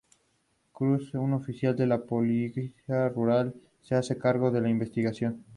[0.71, 3.53] Cruz, un oficial de la policía rural,
[3.83, 5.43] se hace cargo de la investigación.